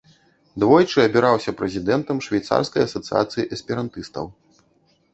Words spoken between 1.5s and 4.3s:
прэзідэнтам швейцарскай асацыяцыі эсперантыстаў.